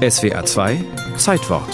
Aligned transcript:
SWA 0.00 0.46
2 0.46 0.82
Zeitwort 1.18 1.68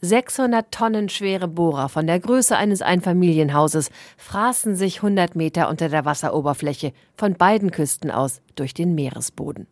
600 0.00 0.70
Tonnen 0.70 1.08
schwere 1.08 1.48
Bohrer 1.48 1.88
von 1.88 2.06
der 2.06 2.20
Größe 2.20 2.56
eines 2.56 2.82
Einfamilienhauses 2.82 3.90
fraßen 4.16 4.76
sich 4.76 4.98
100 4.98 5.34
Meter 5.34 5.68
unter 5.68 5.88
der 5.88 6.04
Wasseroberfläche 6.04 6.92
von 7.16 7.34
beiden 7.34 7.72
Küsten 7.72 8.12
aus 8.12 8.42
durch 8.54 8.74
den 8.74 8.94
Meeresboden. 8.94 9.66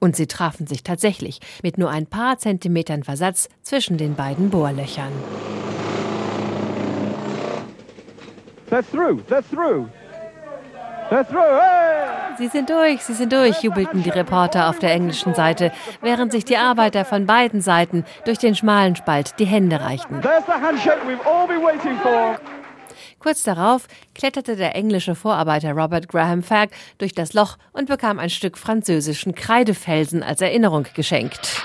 Und 0.00 0.16
sie 0.16 0.26
trafen 0.26 0.66
sich 0.66 0.82
tatsächlich 0.82 1.40
mit 1.62 1.78
nur 1.78 1.88
ein 1.88 2.04
paar 2.04 2.36
Zentimetern 2.36 3.04
Versatz 3.04 3.48
zwischen 3.62 3.96
den 3.96 4.14
beiden 4.16 4.50
Bohrlöchern. 4.50 5.12
They're 8.70 8.84
through, 8.90 9.22
they're 9.30 9.42
through. 9.50 9.88
Sie 12.36 12.48
sind 12.48 12.70
durch, 12.70 13.02
sie 13.02 13.14
sind 13.14 13.32
durch, 13.32 13.62
jubelten 13.62 14.02
die 14.02 14.10
Reporter 14.10 14.68
auf 14.68 14.78
der 14.78 14.92
englischen 14.92 15.34
Seite, 15.34 15.70
während 16.00 16.32
sich 16.32 16.44
die 16.44 16.56
Arbeiter 16.56 17.04
von 17.04 17.26
beiden 17.26 17.60
Seiten 17.60 18.04
durch 18.24 18.38
den 18.38 18.54
schmalen 18.54 18.96
Spalt 18.96 19.38
die 19.38 19.44
Hände 19.44 19.80
reichten. 19.80 20.20
Kurz 23.18 23.42
darauf 23.42 23.86
kletterte 24.14 24.56
der 24.56 24.74
englische 24.74 25.14
Vorarbeiter 25.14 25.72
Robert 25.72 26.08
Graham 26.08 26.42
Fagg 26.42 26.74
durch 26.98 27.14
das 27.14 27.32
Loch 27.32 27.56
und 27.72 27.88
bekam 27.88 28.18
ein 28.18 28.30
Stück 28.30 28.58
französischen 28.58 29.34
Kreidefelsen 29.34 30.22
als 30.22 30.40
Erinnerung 30.40 30.86
geschenkt. 30.94 31.62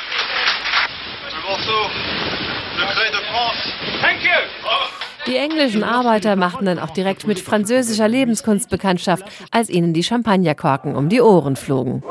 Die 5.30 5.38
englischen 5.38 5.84
Arbeiter 5.84 6.36
machten 6.36 6.66
dann 6.66 6.80
auch 6.80 6.90
direkt 6.90 7.28
mit 7.28 7.40
französischer 7.40 8.08
Lebenskunst 8.08 8.68
Bekanntschaft, 8.72 9.26
als 9.52 9.70
ihnen 9.70 9.94
die 9.94 10.02
Champagnerkorken 10.02 10.96
um 10.96 11.08
die 11.08 11.22
Ohren 11.22 11.56
flogen. 11.56 12.02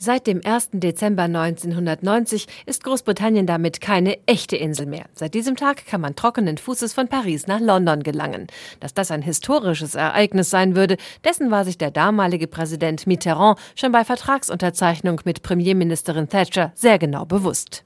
Seit 0.00 0.28
dem 0.28 0.40
1. 0.44 0.68
Dezember 0.74 1.24
1990 1.24 2.46
ist 2.66 2.84
Großbritannien 2.84 3.46
damit 3.46 3.80
keine 3.80 4.16
echte 4.26 4.54
Insel 4.56 4.86
mehr. 4.86 5.06
Seit 5.12 5.34
diesem 5.34 5.56
Tag 5.56 5.86
kann 5.86 6.00
man 6.00 6.14
trockenen 6.14 6.56
Fußes 6.56 6.94
von 6.94 7.08
Paris 7.08 7.48
nach 7.48 7.58
London 7.58 8.04
gelangen. 8.04 8.46
Dass 8.78 8.94
das 8.94 9.10
ein 9.10 9.22
historisches 9.22 9.96
Ereignis 9.96 10.50
sein 10.50 10.76
würde, 10.76 10.98
dessen 11.24 11.50
war 11.50 11.64
sich 11.64 11.78
der 11.78 11.90
damalige 11.90 12.46
Präsident 12.46 13.08
Mitterrand 13.08 13.58
schon 13.74 13.90
bei 13.90 14.04
Vertragsunterzeichnung 14.04 15.20
mit 15.24 15.42
Premierministerin 15.42 16.28
Thatcher 16.28 16.70
sehr 16.76 17.00
genau 17.00 17.24
bewusst. 17.24 17.82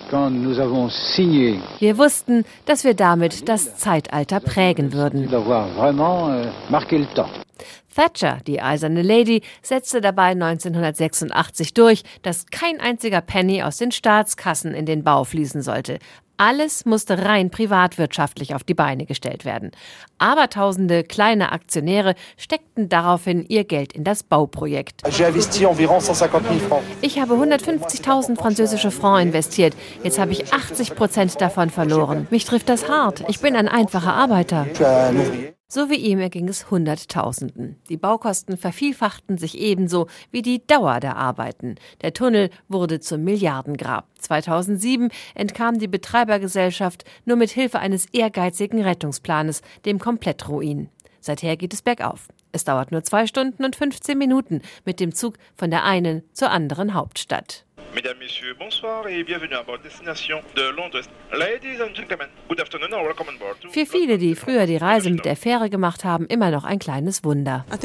Wir 1.78 1.96
wussten, 1.96 2.44
dass 2.66 2.84
wir 2.84 2.92
damit 2.92 3.48
das 3.48 3.76
Zeitalter 3.76 4.40
prägen 4.40 4.92
würden. 4.92 5.30
Thatcher, 7.94 8.38
die 8.46 8.60
eiserne 8.60 9.02
Lady, 9.02 9.42
setzte 9.62 10.00
dabei 10.00 10.30
1986 10.30 11.74
durch, 11.74 12.02
dass 12.22 12.46
kein 12.46 12.80
einziger 12.80 13.20
Penny 13.20 13.62
aus 13.62 13.76
den 13.76 13.92
Staatskassen 13.92 14.74
in 14.74 14.86
den 14.86 15.04
Bau 15.04 15.24
fließen 15.24 15.62
sollte. 15.62 15.98
Alles 16.38 16.86
musste 16.86 17.24
rein 17.24 17.50
privatwirtschaftlich 17.50 18.54
auf 18.54 18.64
die 18.64 18.74
Beine 18.74 19.06
gestellt 19.06 19.44
werden. 19.44 19.70
Aber 20.18 20.48
tausende 20.48 21.04
kleine 21.04 21.52
Aktionäre 21.52 22.16
steckten 22.36 22.88
daraufhin 22.88 23.44
ihr 23.46 23.62
Geld 23.62 23.92
in 23.92 24.02
das 24.02 24.24
Bauprojekt. 24.24 25.02
Ich 25.06 25.20
habe 27.20 27.34
150.000 27.34 28.36
französische 28.36 28.90
Francs 28.90 29.22
investiert. 29.22 29.74
Jetzt 30.02 30.18
habe 30.18 30.32
ich 30.32 30.52
80 30.52 30.96
Prozent 30.96 31.40
davon 31.40 31.70
verloren. 31.70 32.26
Mich 32.30 32.44
trifft 32.44 32.68
das 32.68 32.88
hart. 32.88 33.22
Ich 33.28 33.38
bin 33.38 33.54
ein 33.54 33.68
einfacher 33.68 34.14
Arbeiter. 34.14 34.66
So 35.74 35.88
wie 35.88 35.94
ihm 35.94 36.18
erging 36.18 36.50
es 36.50 36.70
Hunderttausenden. 36.70 37.76
Die 37.88 37.96
Baukosten 37.96 38.58
vervielfachten 38.58 39.38
sich 39.38 39.56
ebenso 39.58 40.06
wie 40.30 40.42
die 40.42 40.66
Dauer 40.66 41.00
der 41.00 41.16
Arbeiten. 41.16 41.76
Der 42.02 42.12
Tunnel 42.12 42.50
wurde 42.68 43.00
zum 43.00 43.24
Milliardengrab. 43.24 44.06
2007 44.18 45.08
entkam 45.34 45.78
die 45.78 45.88
Betreibergesellschaft 45.88 47.06
nur 47.24 47.38
mit 47.38 47.48
Hilfe 47.48 47.78
eines 47.78 48.04
ehrgeizigen 48.12 48.82
Rettungsplanes 48.82 49.62
dem 49.86 49.98
Komplettruin. 49.98 50.90
Seither 51.20 51.56
geht 51.56 51.72
es 51.72 51.80
bergauf. 51.80 52.28
Es 52.52 52.64
dauert 52.64 52.92
nur 52.92 53.02
zwei 53.02 53.26
Stunden 53.26 53.64
und 53.64 53.74
15 53.74 54.18
Minuten 54.18 54.60
mit 54.84 55.00
dem 55.00 55.14
Zug 55.14 55.38
von 55.54 55.70
der 55.70 55.84
einen 55.84 56.22
zur 56.34 56.50
anderen 56.50 56.92
Hauptstadt. 56.92 57.64
Mesdames, 57.94 58.16
Messieurs, 58.20 58.54
bonsoir 58.58 59.06
et 59.06 59.22
bienvenue 59.22 59.54
à 59.54 59.62
bord 59.62 59.78
Destination 59.84 60.38
de 60.56 60.62
Londres. 60.74 61.02
Ladies 61.30 61.78
and 61.78 61.94
gentlemen, 61.94 62.28
good 62.48 62.58
afternoon 62.58 62.90
and 62.94 63.04
welcome 63.06 63.26
on 63.28 63.38
board. 63.38 63.56
Für 63.70 63.84
viele, 63.84 64.16
die 64.16 64.34
früher 64.34 64.64
die 64.64 64.78
Reise 64.78 65.10
mit 65.10 65.26
der 65.26 65.36
Fähre 65.36 65.68
gemacht 65.68 66.02
haben, 66.02 66.24
immer 66.26 66.50
noch 66.50 66.64
ein 66.64 66.78
kleines 66.78 67.22
Wunder. 67.22 67.66
Das 67.70 67.82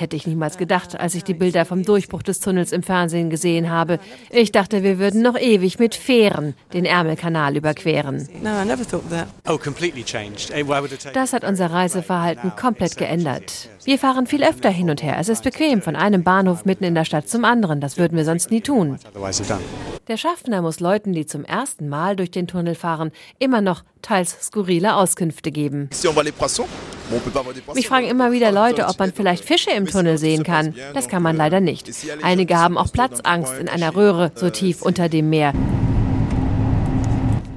hätte 0.00 0.16
ich 0.16 0.26
niemals 0.28 0.56
gedacht, 0.56 1.00
als 1.00 1.16
ich 1.16 1.24
die 1.24 1.34
Bilder 1.34 1.64
vom 1.64 1.82
Durchbruch 1.82 2.22
des 2.22 2.38
Tunnels 2.38 2.70
im 2.70 2.84
Fernsehen 2.84 3.28
gesehen 3.28 3.70
habe. 3.70 3.98
Ich 4.30 4.52
dachte, 4.52 4.84
wir 4.84 5.00
würden 5.00 5.22
noch 5.22 5.36
ewig 5.36 5.80
mit 5.80 5.96
Fähren 5.96 6.54
den 6.72 6.84
Ärmelkanal 6.84 7.56
überqueren. 7.56 8.28
Oh, 9.48 9.58
das 11.12 11.32
hat 11.32 11.42
unser 11.42 11.72
Reiseverhalten 11.72 12.54
komplett 12.54 12.96
geändert. 12.96 13.68
Wir 13.84 13.98
fahren 13.98 14.28
viel 14.28 14.44
öfter 14.44 14.70
hin 14.70 14.90
und 14.90 15.02
her. 15.02 15.16
Es 15.18 15.28
ist 15.28 15.42
bequem, 15.42 15.82
von 15.82 15.96
einem 15.96 16.22
Bahnhof 16.22 16.64
mitten 16.64 16.84
in 16.84 16.94
der 16.94 17.04
Stadt 17.04 17.28
zum 17.28 17.44
anderen. 17.44 17.80
Das 17.80 17.98
würden 17.98 18.11
wir 18.16 18.24
sonst 18.24 18.50
nie 18.50 18.60
tun. 18.60 18.98
Der 20.08 20.16
Schaffner 20.16 20.62
muss 20.62 20.80
Leuten, 20.80 21.12
die 21.12 21.26
zum 21.26 21.44
ersten 21.44 21.88
Mal 21.88 22.16
durch 22.16 22.30
den 22.30 22.46
Tunnel 22.48 22.74
fahren, 22.74 23.12
immer 23.38 23.60
noch 23.60 23.84
teils 24.02 24.36
skurrile 24.42 24.96
Auskünfte 24.96 25.52
geben. 25.52 25.88
Mich 27.74 27.88
fragen 27.88 28.06
immer 28.08 28.32
wieder 28.32 28.50
Leute, 28.50 28.86
ob 28.86 28.98
man 28.98 29.12
vielleicht 29.12 29.44
Fische 29.44 29.70
im 29.70 29.86
Tunnel 29.86 30.18
sehen 30.18 30.42
kann. 30.42 30.74
Das 30.94 31.08
kann 31.08 31.22
man 31.22 31.36
leider 31.36 31.60
nicht. 31.60 31.90
Einige 32.22 32.58
haben 32.58 32.76
auch 32.78 32.90
Platzangst 32.92 33.54
in 33.58 33.68
einer 33.68 33.94
Röhre 33.94 34.32
so 34.34 34.50
tief 34.50 34.82
unter 34.82 35.08
dem 35.08 35.30
Meer. 35.30 35.52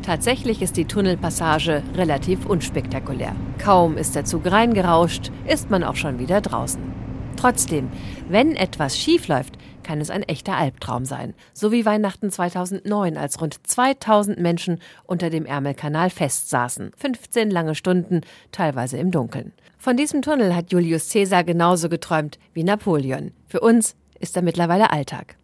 Tatsächlich 0.06 0.62
ist 0.62 0.78
die 0.78 0.86
Tunnelpassage 0.86 1.82
relativ 1.96 2.46
unspektakulär. 2.46 3.36
Kaum 3.58 3.98
ist 3.98 4.14
der 4.14 4.24
Zug 4.24 4.46
reingerauscht, 4.46 5.32
ist 5.48 5.72
man 5.72 5.84
auch 5.84 5.96
schon 5.96 6.20
wieder 6.20 6.42
draußen. 6.42 7.05
Trotzdem, 7.38 7.90
wenn 8.29 8.56
etwas 8.56 8.97
schief 8.97 9.28
läuft, 9.28 9.57
kann 9.84 10.01
es 10.01 10.09
ein 10.09 10.23
echter 10.23 10.57
Albtraum 10.57 11.06
sein. 11.06 11.34
So 11.53 11.72
wie 11.72 11.85
Weihnachten 11.85 12.31
2009, 12.31 13.18
als 13.18 13.40
rund 13.40 13.68
2000 13.68 14.40
Menschen 14.40 14.79
unter 15.06 15.29
dem 15.29 15.45
Ärmelkanal 15.45 16.09
festsaßen. 16.09 16.91
15 16.97 17.51
lange 17.51 17.75
Stunden, 17.75 18.22
teilweise 18.51 18.97
im 18.97 19.12
Dunkeln. 19.12 19.53
Von 19.78 19.97
diesem 19.97 20.24
Tunnel 20.24 20.56
hat 20.56 20.72
Julius 20.72 21.12
Caesar 21.12 21.44
genauso 21.44 21.90
geträumt 21.90 22.40
wie 22.53 22.63
Napoleon. 22.63 23.31
Für 23.47 23.59
uns 23.59 23.95
ist 24.19 24.35
er 24.35 24.41
mittlerweile 24.41 24.91
Alltag. 24.91 25.35